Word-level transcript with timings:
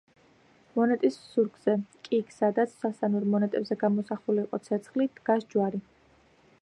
მონეტის 0.77 1.17
ზურგზე, 1.33 1.75
კი 2.07 2.17
იქ 2.21 2.33
სადაც 2.37 2.73
სასანურ 2.85 3.29
მონეტებზე 3.35 3.77
გამოსახული 3.85 4.43
იყო 4.47 4.61
ცეცხლი, 4.69 5.09
დგას 5.21 5.47
ჯვარი. 5.55 5.85